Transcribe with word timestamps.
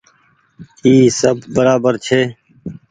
اي 0.85 0.93
سب 1.19 1.37
برابر 1.55 1.93
ڇي۔ 2.05 2.19